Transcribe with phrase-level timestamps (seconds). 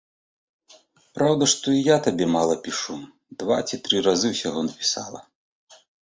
[1.17, 2.95] Праўда, што і я табе мала пішу,
[3.43, 5.19] два ці тры разы ўсяго пісала.